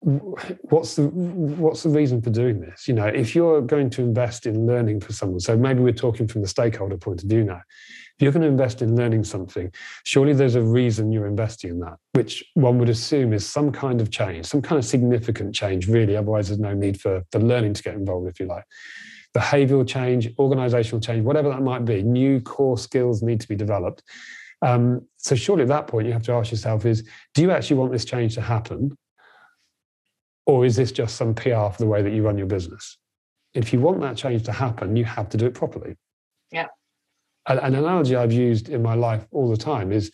[0.00, 2.86] what's the what's the reason for doing this?
[2.86, 6.28] You know if you're going to invest in learning for someone so maybe we're talking
[6.28, 7.60] from the stakeholder point of view now.
[8.16, 9.72] If you're going to invest in learning something
[10.04, 14.00] surely there's a reason you're investing in that which one would assume is some kind
[14.00, 16.16] of change some kind of significant change really.
[16.16, 18.64] Otherwise there's no need for the learning to get involved if you like.
[19.36, 24.04] Behavioral change organizational change whatever that might be new core skills need to be developed.
[24.62, 27.02] Um, so surely at that point you have to ask yourself is
[27.34, 28.96] do you actually want this change to happen
[30.48, 32.96] or is this just some PR for the way that you run your business?
[33.52, 35.94] If you want that change to happen, you have to do it properly.
[36.50, 36.68] Yeah.
[37.46, 40.10] An, an analogy I've used in my life all the time is,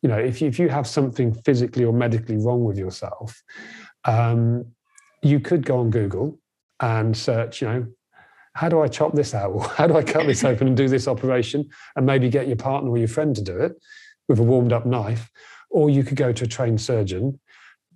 [0.00, 3.42] you know, if you, if you have something physically or medically wrong with yourself,
[4.06, 4.64] um,
[5.22, 6.38] you could go on Google
[6.80, 7.86] and search, you know,
[8.54, 9.50] how do I chop this out?
[9.50, 11.68] Or how do I cut this open and do this operation?
[11.94, 13.72] And maybe get your partner or your friend to do it
[14.28, 15.30] with a warmed up knife.
[15.70, 17.38] Or you could go to a trained surgeon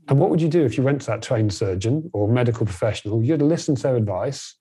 [0.08, 3.22] and what would you do if you went to that trained surgeon or medical professional?
[3.22, 4.56] You'd listen to their advice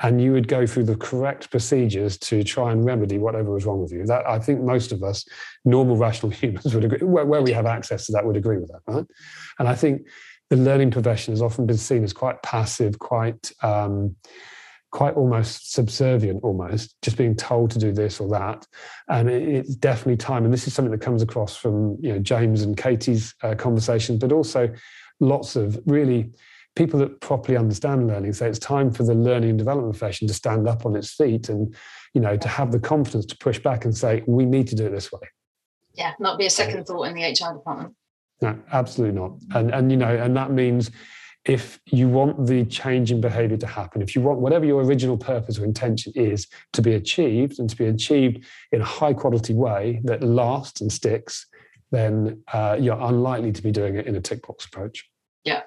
[0.00, 3.80] and you would go through the correct procedures to try and remedy whatever was wrong
[3.80, 4.04] with you.
[4.04, 5.24] That I think most of us,
[5.64, 8.68] normal, rational humans, would agree, where, where we have access to that, would agree with
[8.68, 9.06] that, right?
[9.58, 10.02] And I think
[10.50, 14.16] the learning profession has often been seen as quite passive, quite um,
[14.96, 18.66] quite almost subservient, almost just being told to do this or that.
[19.10, 20.46] And it's definitely time.
[20.46, 24.20] And this is something that comes across from you know James and Katie's uh, conversations,
[24.20, 24.72] but also
[25.20, 26.32] lots of really
[26.76, 30.34] people that properly understand learning say it's time for the learning and development profession to
[30.34, 31.74] stand up on its feet and
[32.14, 34.84] you know to have the confidence to push back and say we need to do
[34.84, 35.26] it this way
[35.94, 37.94] yeah not be a second thought in the hr department
[38.42, 40.90] no absolutely not and and you know and that means
[41.46, 45.16] if you want the change in behavior to happen, if you want whatever your original
[45.16, 49.54] purpose or intention is to be achieved and to be achieved in a high quality
[49.54, 51.46] way that lasts and sticks,
[51.92, 55.08] then uh, you're unlikely to be doing it in a tick box approach.
[55.44, 55.62] Yeah.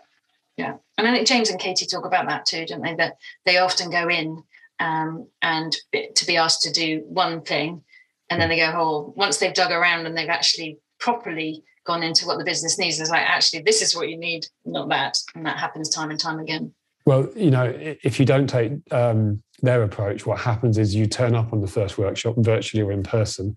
[0.58, 0.76] Yeah.
[0.98, 2.96] And I think James and Katie talk about that too, don't they?
[2.96, 3.16] That
[3.46, 4.44] they often go in
[4.80, 7.84] um, and to be asked to do one thing
[8.30, 12.28] and then they go, oh, once they've dug around and they've actually properly gone into
[12.28, 15.18] what the business needs, is like, actually, this is what you need, not that.
[15.34, 16.72] And that happens time and time again.
[17.06, 17.74] Well, you know,
[18.04, 21.68] if you don't take um, their approach, what happens is you turn up on the
[21.68, 23.56] first workshop virtually or in person,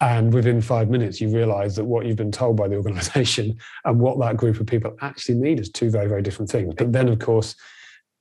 [0.00, 4.00] and within five minutes, you realize that what you've been told by the organization and
[4.00, 6.74] what that group of people actually need is two very, very different things.
[6.76, 7.54] But then, of course,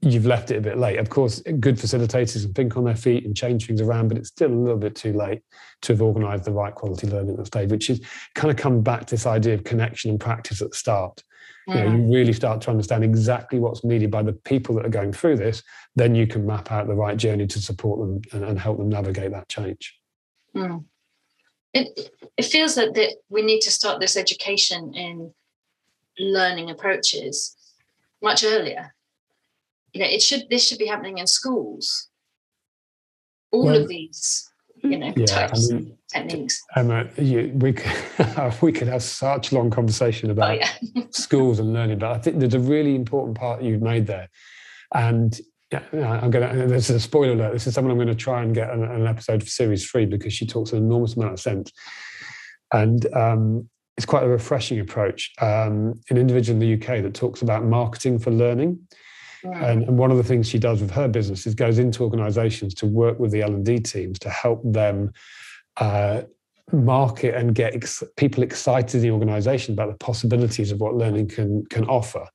[0.03, 0.99] you've left it a bit late.
[0.99, 4.29] Of course, good facilitators can think on their feet and change things around, but it's
[4.29, 5.41] still a little bit too late
[5.83, 8.01] to have organised the right quality learning at the stage, which is
[8.35, 11.23] kind of come back to this idea of connection and practice at the start.
[11.69, 11.75] Mm.
[11.75, 14.89] You know, you really start to understand exactly what's needed by the people that are
[14.89, 15.63] going through this,
[15.95, 18.89] then you can map out the right journey to support them and, and help them
[18.89, 19.97] navigate that change.
[20.55, 20.83] Mm.
[21.73, 25.33] It, it feels that, that we need to start this education in
[26.19, 27.55] learning approaches
[28.21, 28.93] much earlier
[29.93, 32.09] you know it should this should be happening in schools
[33.51, 34.49] all well, of these
[34.83, 39.51] you know yeah, types I mean, techniques Emma you, we could, we could have such
[39.51, 41.03] a long conversation oh, about oh, yeah.
[41.11, 44.29] schools and learning but I think there's a really important part you've made there
[44.93, 45.39] and
[45.91, 46.67] yeah, I'm gonna.
[46.67, 47.53] This is a spoiler alert.
[47.53, 50.05] This is someone I'm going to try and get an, an episode for series three
[50.05, 51.71] because she talks an enormous amount of sense,
[52.71, 55.31] and um, it's quite a refreshing approach.
[55.41, 58.87] Um, an individual in the UK that talks about marketing for learning,
[59.43, 62.73] and, and, one of the things she does with her business is goes into organizations
[62.75, 65.11] to work with the L&D teams to help them
[65.77, 66.21] uh,
[66.71, 71.27] market and get ex- people excited in the organization about the possibilities of what learning
[71.27, 72.25] can, can offer.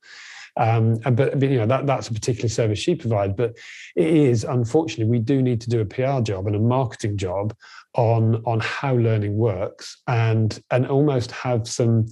[0.57, 3.33] Um, and but, but, you know that that's a particular service she provides.
[3.37, 3.55] But
[3.95, 7.55] it is unfortunately we do need to do a PR job and a marketing job
[7.95, 12.07] on on how learning works and and almost have some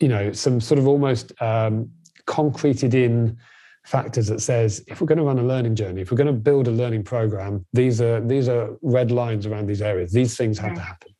[0.00, 1.90] you know some sort of almost um,
[2.26, 3.36] concreted in
[3.84, 6.32] factors that says if we're going to run a learning journey, if we're going to
[6.32, 10.12] build a learning program, these are these are red lines around these areas.
[10.12, 11.14] These things have to happen.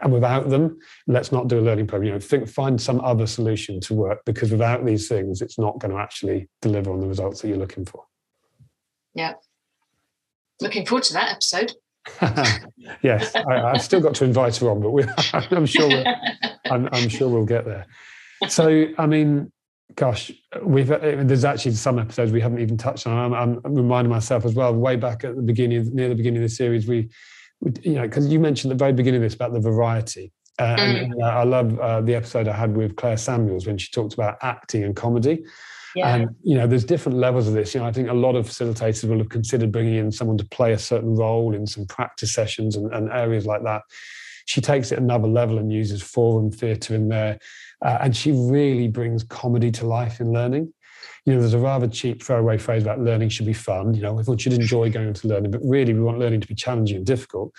[0.00, 2.08] And without them, let's not do a learning program.
[2.08, 5.78] You know, think find some other solution to work because without these things, it's not
[5.78, 8.04] going to actually deliver on the results that you're looking for.
[9.14, 9.34] Yeah.
[10.60, 11.72] Looking forward to that episode.
[13.02, 16.04] yes, I, have still got to invite her on, but we, I'm sure
[16.68, 17.86] I'm, I'm sure we'll get there.
[18.48, 19.52] So, I mean,
[19.96, 20.30] gosh,
[20.62, 23.32] we've uh, there's actually some episodes we haven't even touched on.
[23.32, 24.74] I'm, I'm reminding myself as well.
[24.74, 27.10] Way back at the beginning, near the beginning of the series, we,
[27.60, 30.32] we you know, because you mentioned at the very beginning of this about the variety.
[30.58, 31.04] Uh, mm.
[31.04, 34.14] and, uh, I love uh, the episode I had with Claire Samuels when she talked
[34.14, 35.44] about acting and comedy.
[35.94, 36.14] Yeah.
[36.14, 37.74] And you know, there's different levels of this.
[37.74, 40.46] You know, I think a lot of facilitators will have considered bringing in someone to
[40.46, 43.82] play a certain role in some practice sessions and, and areas like that.
[44.46, 47.38] She takes it another level and uses forum theatre in there
[47.84, 50.72] uh, and she really brings comedy to life in learning.
[51.24, 53.94] You know, there's a rather cheap throwaway phrase about learning should be fun.
[53.94, 56.54] You know, everyone should enjoy going into learning, but really we want learning to be
[56.54, 57.52] challenging and difficult.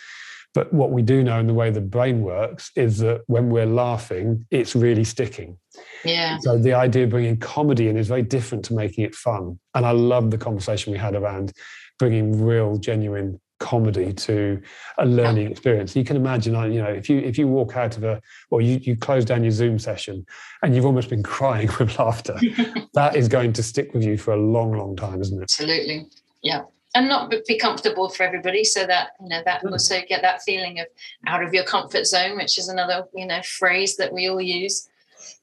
[0.53, 3.65] But what we do know in the way the brain works is that when we're
[3.65, 5.57] laughing, it's really sticking.
[6.05, 6.37] Yeah.
[6.41, 9.59] So the idea of bringing comedy in is very different to making it fun.
[9.73, 11.53] And I love the conversation we had around
[11.97, 14.61] bringing real, genuine comedy to
[14.97, 15.95] a learning experience.
[15.95, 18.79] You can imagine, you know, if you if you walk out of a or you
[18.81, 20.25] you close down your Zoom session
[20.61, 22.39] and you've almost been crying with laughter,
[22.93, 25.43] that is going to stick with you for a long, long time, isn't it?
[25.43, 26.07] Absolutely,
[26.41, 26.63] yeah.
[26.95, 29.71] And not be comfortable for everybody, so that you know that mm.
[29.71, 30.85] also get that feeling of
[31.25, 34.87] out of your comfort zone, which is another you know phrase that we all use.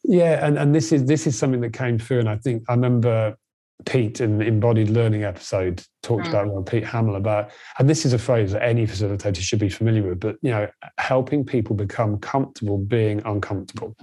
[0.04, 2.74] Yeah, and, and this is this is something that came through, and I think I
[2.74, 3.36] remember
[3.86, 6.30] Pete in the embodied learning episode talked mm.
[6.30, 9.68] about well, Pete Hamill about, and this is a phrase that any facilitator should be
[9.68, 13.96] familiar with, but you know, helping people become comfortable being uncomfortable.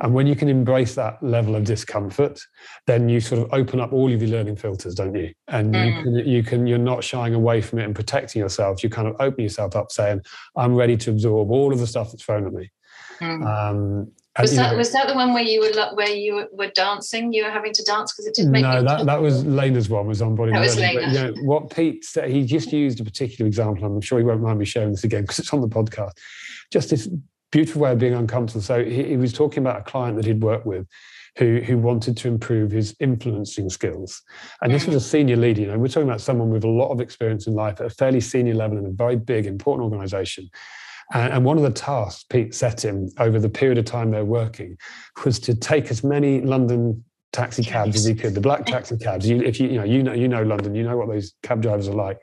[0.00, 2.40] And when you can embrace that level of discomfort,
[2.86, 5.32] then you sort of open up all of your learning filters, don't you?
[5.48, 5.86] And mm.
[5.86, 8.82] you can you can you're not shying away from it and protecting yourself.
[8.82, 10.22] You kind of open yourself up, saying,
[10.56, 12.70] "I'm ready to absorb all of the stuff that's thrown at me."
[13.20, 13.46] Mm.
[13.46, 17.32] Um, was that know, was that the one where you were where you were dancing?
[17.32, 18.62] You were having to dance because it didn't make.
[18.62, 20.06] No, that, that was Lena's one.
[20.06, 20.52] Was on body.
[20.52, 21.00] That was Lena.
[21.00, 23.84] But, you know, what Pete said, he just used a particular example.
[23.84, 26.12] I'm sure he won't mind me sharing this again because it's on the podcast.
[26.70, 27.08] Just this
[27.50, 28.62] beautiful way of being uncomfortable.
[28.62, 30.86] So he, he was talking about a client that he'd worked with.
[31.36, 34.22] Who, who wanted to improve his influencing skills.
[34.60, 35.08] And this was a mm.
[35.08, 35.60] senior leader.
[35.60, 37.90] You know, we're talking about someone with a lot of experience in life at a
[37.90, 40.50] fairly senior level in a very big, important organization.
[41.12, 44.76] And, one of the tasks Pete set him over the period of time they're working
[45.24, 49.28] was to take as many London taxi cabs as he could, the black taxi cabs.
[49.28, 51.62] You, if you, you know, you know, you know London, you know what those cab
[51.62, 52.20] drivers are like,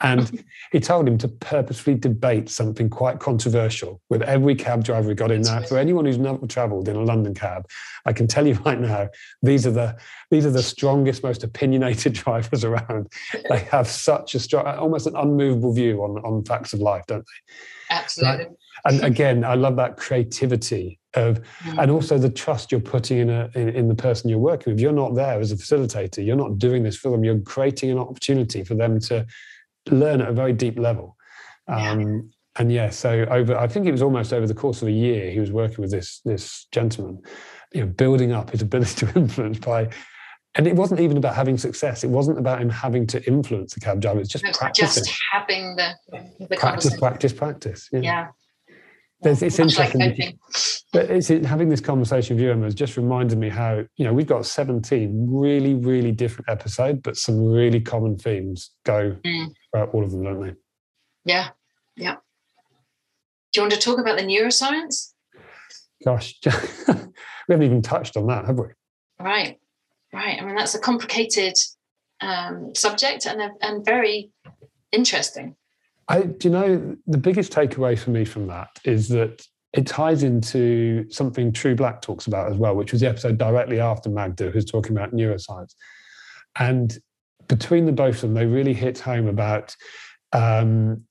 [0.00, 5.14] And he told him to purposefully debate something quite controversial with every cab driver he
[5.14, 5.42] got in.
[5.42, 7.66] Now, for anyone who's never travelled in a London cab,
[8.04, 9.08] I can tell you right now,
[9.42, 9.96] these are the
[10.30, 13.12] these are the strongest, most opinionated drivers around.
[13.48, 17.24] They have such a strong, almost an unmovable view on on facts of life, don't
[17.24, 17.54] they?
[17.88, 18.46] Absolutely.
[18.84, 21.82] and again, I love that creativity of, mm.
[21.82, 24.80] and also the trust you're putting in, a, in, in the person you're working with.
[24.80, 26.24] You're not there as a facilitator.
[26.24, 27.24] You're not doing this for them.
[27.24, 29.26] You're creating an opportunity for them to
[29.90, 31.16] learn at a very deep level.
[31.68, 32.20] Um, yeah.
[32.58, 35.30] And yeah, so over, I think it was almost over the course of a year,
[35.30, 37.22] he was working with this this gentleman,
[37.74, 39.90] you know, building up his ability to influence by
[40.56, 42.02] and it wasn't even about having success.
[42.02, 44.20] It wasn't about him having to influence the cab driver.
[44.20, 45.04] It's just it's practicing.
[45.04, 45.92] Just having the,
[46.48, 47.88] the practice, practice, practice.
[47.92, 48.00] Yeah.
[48.00, 48.26] yeah.
[49.20, 50.00] There's, it's Much interesting.
[50.00, 50.34] Like
[50.92, 54.14] but it's having this conversation with you, Emma, has just reminded me how, you know,
[54.14, 59.52] we've got 17 really, really different episodes, but some really common themes go mm.
[59.76, 60.54] Throughout all of them, don't they?
[61.24, 61.48] Yeah.
[61.96, 62.16] Yeah.
[63.52, 65.12] Do you want to talk about the neuroscience?
[66.04, 66.52] Gosh, we
[67.50, 68.66] haven't even touched on that, have we?
[69.18, 69.58] Right.
[70.12, 70.40] Right.
[70.40, 71.54] I mean, that's a complicated
[72.20, 74.30] um, subject and, and very
[74.92, 75.56] interesting.
[76.08, 80.22] I, do you know the biggest takeaway for me from that is that it ties
[80.22, 84.50] into something True Black talks about as well, which was the episode directly after Magda,
[84.50, 85.74] who's talking about neuroscience.
[86.58, 86.96] And
[87.48, 89.74] between the both of them, they really hit home about
[90.32, 91.02] um,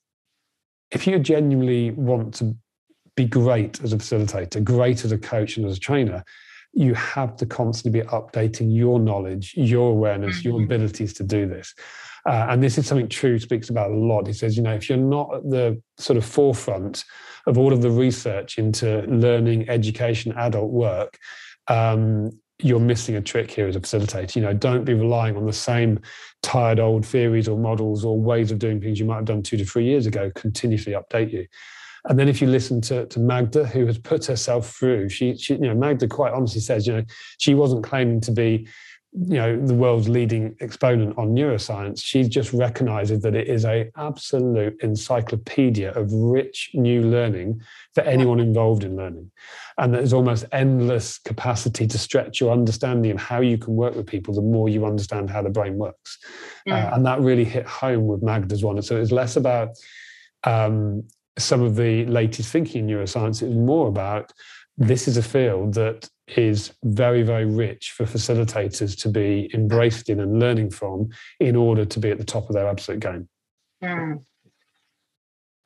[0.91, 2.55] if you genuinely want to
[3.15, 6.23] be great as a facilitator, great as a coach and as a trainer,
[6.73, 10.65] you have to constantly be updating your knowledge, your awareness, your mm-hmm.
[10.65, 11.73] abilities to do this.
[12.27, 14.27] Uh, and this is something True speaks about a lot.
[14.27, 17.05] He says, you know, if you're not at the sort of forefront
[17.45, 21.17] of all of the research into learning, education, adult work,
[21.67, 24.35] um, you're missing a trick here as a facilitator.
[24.35, 25.99] You know, don't be relying on the same
[26.41, 29.57] tired old theories or models or ways of doing things you might have done two
[29.57, 30.31] to three years ago.
[30.35, 31.45] Continuously update you.
[32.07, 35.55] And then if you listen to, to Magda, who has put herself through, she, she,
[35.55, 37.03] you know, Magda quite honestly says, you know,
[37.39, 38.67] she wasn't claiming to be,
[39.17, 42.03] you know, the world's leading exponent on neuroscience.
[42.03, 47.61] She just recognizes that it is a absolute encyclopedia of rich new learning
[47.93, 49.31] for anyone involved in learning.
[49.77, 54.05] And there's almost endless capacity to stretch your understanding of how you can work with
[54.05, 56.17] people the more you understand how the brain works.
[56.67, 56.73] Mm.
[56.73, 58.75] Uh, and that really hit home with Magda's one.
[58.75, 59.69] And so it's less about
[60.43, 61.03] um,
[61.37, 63.41] some of the latest thinking in neuroscience.
[63.41, 64.33] It's more about
[64.77, 70.19] this is a field that is very, very rich for facilitators to be embraced in
[70.19, 71.09] and learning from
[71.39, 73.29] in order to be at the top of their absolute game.
[73.83, 74.23] Mm.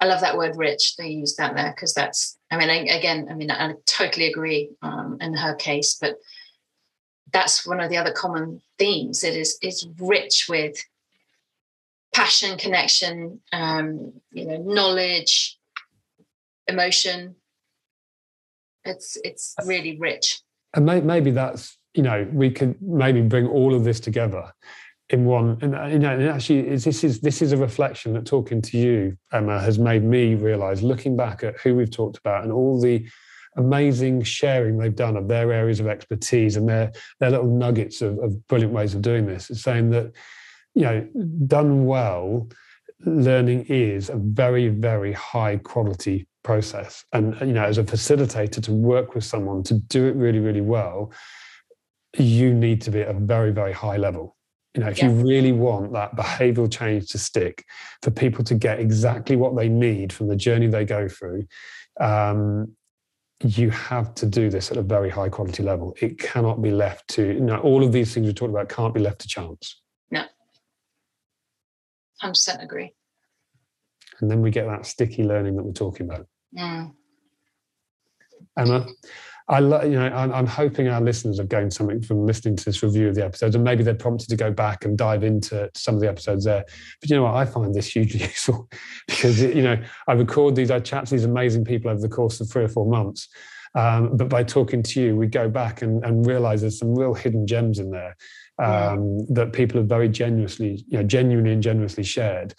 [0.02, 0.96] I love that word rich.
[0.96, 4.70] They use that there because that's, I mean, I, again, I mean, I totally agree
[4.82, 6.16] um, in her case, but
[7.34, 9.24] that's one of the other common themes.
[9.24, 10.78] It is it's rich with
[12.14, 15.58] passion, connection, um, you know, knowledge,
[16.68, 17.36] emotion.
[18.90, 20.42] It's it's really rich.
[20.74, 24.52] And maybe that's you know we could maybe bring all of this together
[25.10, 28.26] in one and uh, you know and actually this is this is a reflection that
[28.26, 32.44] talking to you emma has made me realize looking back at who we've talked about
[32.44, 33.06] and all the
[33.58, 38.20] amazing sharing they've done of their areas of expertise and their their little nuggets of,
[38.20, 40.12] of brilliant ways of doing this is saying that
[40.76, 41.08] you know
[41.48, 42.48] done well
[43.06, 47.06] learning is a very very high quality process.
[47.14, 50.62] And you know as a facilitator to work with someone to do it really really
[50.62, 51.12] well
[52.18, 54.36] you need to be at a very very high level.
[54.76, 57.66] You know if you really want that behavioral change to stick
[58.02, 61.46] for people to get exactly what they need from the journey they go through
[62.00, 62.76] um,
[63.44, 65.96] you have to do this at a very high quality level.
[66.02, 68.94] It cannot be left to you know all of these things we talked about can't
[68.94, 69.82] be left to chance.
[70.12, 70.24] No.
[72.24, 72.94] 100% agree
[74.22, 76.28] and then we get that sticky learning that we're talking about.
[76.58, 76.94] Mm.
[78.58, 78.86] Emma,
[79.48, 82.66] I lo- you know I'm, I'm, hoping our listeners have gained something from listening to
[82.66, 85.70] this review of the episodes, and maybe they're prompted to go back and dive into
[85.76, 86.64] some of the episodes there.
[87.02, 87.36] But you know what?
[87.36, 88.70] I find this hugely useful
[89.08, 92.40] because you know I record these, I chat to these amazing people over the course
[92.40, 93.28] of three or four months.
[93.76, 97.14] Um, but by talking to you, we go back and, and realize there's some real
[97.14, 98.18] hidden gems in there
[98.58, 99.26] um, yeah.
[99.30, 102.56] that people have very generously, you know, genuinely and generously shared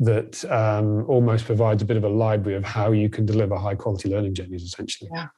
[0.00, 3.74] that um, almost provides a bit of a library of how you can deliver high
[3.74, 5.10] quality learning journeys essentially.
[5.14, 5.28] Yeah.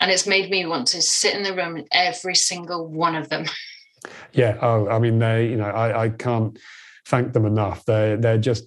[0.00, 3.28] And it's made me want to sit in the room in every single one of
[3.28, 3.46] them.
[4.32, 6.58] Yeah oh i mean they you know i, I can't
[7.06, 7.84] thank them enough.
[7.84, 8.66] They're they're just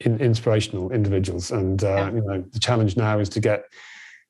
[0.00, 1.50] in, inspirational individuals.
[1.50, 2.10] And uh, yeah.
[2.12, 3.64] you know the challenge now is to get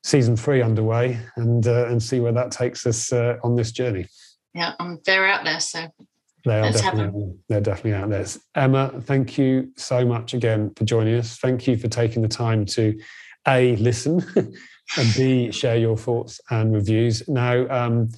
[0.03, 4.07] season three underway and uh, and see where that takes us uh, on this journey.
[4.55, 5.89] Yeah i'm very out there so
[6.45, 8.27] They are definitely they're definitely out there.
[8.55, 11.39] Emma, thank you so much again for joining us.
[11.39, 12.99] Thank you for taking the time to
[13.49, 14.25] a listen
[14.97, 17.27] and b share your thoughts and reviews.
[17.29, 18.11] Now, um,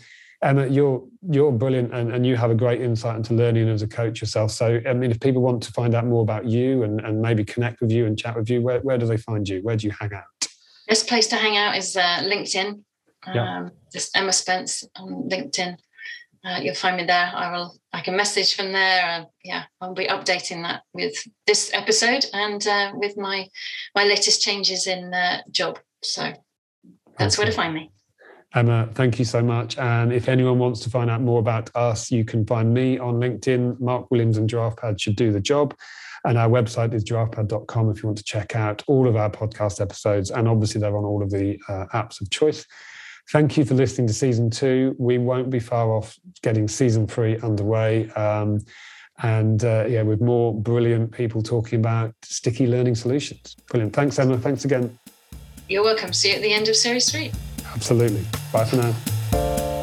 [0.42, 3.88] Emma, you're you're brilliant and, and you have a great insight into learning as a
[3.88, 4.50] coach yourself.
[4.50, 7.44] So, I mean, if people want to find out more about you and, and maybe
[7.44, 9.60] connect with you and chat with you, where, where do they find you?
[9.62, 10.24] Where do you hang out?
[10.88, 12.66] Best place to hang out is uh, LinkedIn.
[13.26, 13.68] Um, yeah.
[13.92, 15.78] Just Emma Spence on LinkedIn.
[16.46, 17.32] Uh, you'll find me there.
[17.34, 17.76] I will.
[17.92, 19.02] I can message from there.
[19.02, 21.16] And yeah, I'll be updating that with
[21.46, 23.48] this episode and uh, with my
[23.94, 25.80] my latest changes in uh, job.
[26.02, 26.32] So
[27.18, 27.90] that's where to find me.
[28.54, 29.76] Emma, thank you so much.
[29.76, 33.16] And if anyone wants to find out more about us, you can find me on
[33.16, 33.80] LinkedIn.
[33.80, 35.74] Mark Williams and DraftPad should do the job.
[36.24, 39.80] And our website is draftpad.com if you want to check out all of our podcast
[39.80, 40.30] episodes.
[40.30, 42.64] And obviously, they're on all of the uh, apps of choice.
[43.32, 44.94] Thank you for listening to season two.
[44.98, 48.08] We won't be far off getting season three underway.
[48.10, 48.64] Um,
[49.22, 53.56] and uh, yeah, with more brilliant people talking about sticky learning solutions.
[53.68, 53.94] Brilliant.
[53.94, 54.38] Thanks, Emma.
[54.38, 54.96] Thanks again.
[55.68, 56.12] You're welcome.
[56.12, 57.32] See you at the end of series three.
[57.74, 58.24] Absolutely.
[58.52, 59.75] Bye for now.